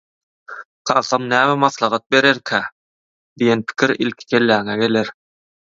«Kakam 0.87 1.27
näme 1.33 1.59
maslahat 1.65 2.07
bererkä?» 2.15 2.63
diýen 3.41 3.65
pikir 3.69 3.97
ilki 4.07 4.31
kelläňe 4.35 4.83
geler. 4.87 5.17